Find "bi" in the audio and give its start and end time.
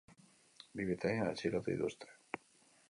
0.79-0.87